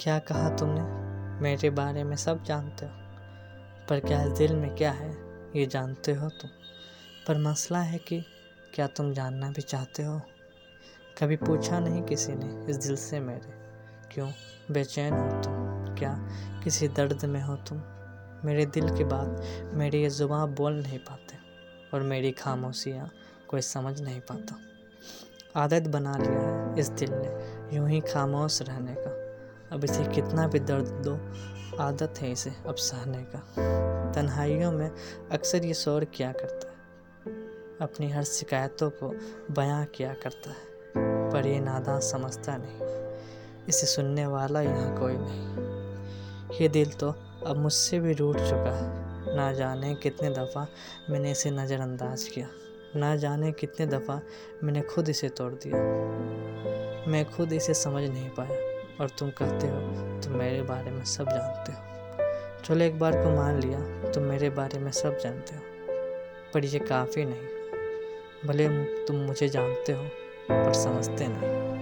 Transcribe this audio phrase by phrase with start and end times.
[0.00, 0.80] क्या कहा तुमने?
[1.42, 2.92] मेरे बारे में सब जानते हो।
[3.88, 5.10] पर क्या दिल में क्या है,
[5.56, 6.50] ये जानते हो तुम?
[7.28, 8.24] पर मसला है कि
[8.74, 10.20] क्या तुम जानना भी चाहते हो?
[11.22, 13.52] कभी पूछा नहीं किसी ने इस दिल से मेरे।
[14.12, 14.32] क्यों?
[14.70, 15.54] बेचैन हो तुम?
[15.94, 16.28] क्या
[16.64, 17.78] किसी दर्द में हो तुम?
[18.44, 19.42] मेरे दिल की बात
[19.74, 21.36] मेरी ये ज़ुबान बोल नहीं पाते
[21.94, 23.10] और मेरी खामोशियाँ
[23.48, 24.58] कोई समझ नहीं पाता।
[25.56, 29.13] आदत बना लिया है इस दिल ने, यूँ ही खामोश रहने का।
[29.74, 31.14] अब इसे कितना भी दर्द दो,
[31.82, 33.38] आदत है इसे अब सहने का।
[34.12, 34.90] तन्हाइयों में
[35.32, 36.74] अक्सर ये शोर किया करता है।
[37.80, 39.08] अपनी हर शिकायतों को
[39.54, 40.56] बयां किया करता है,
[41.30, 47.14] पर ये नादा समझता नहीं। इसे सुनने वाला यहाँ कोई नहीं। ये दिल तो
[47.46, 50.66] अब मुझसे भी रूठ चुका है। ना जाने कितने दफ़ा
[51.10, 52.48] मैंने इसे नज़रअंदाज किया।
[52.96, 54.20] ना जाने कितने दफ़ा
[54.62, 55.76] मैंने खुद इसे तोड़ दिया।
[57.10, 59.80] मैं खुद इसे समझ नहीं पाया। और तुम कहते हो,
[60.20, 61.94] तुम मेरे बारे में सब जानते हो।
[62.62, 65.62] चलो एक बार को मान लिया, तुम मेरे बारे में सब जानते हो।
[66.54, 67.40] पर ये काफ़ी नहीं।
[68.48, 68.68] भले
[69.04, 70.04] तुम मुझे जानते हो,
[70.50, 71.73] पर समझते नहीं।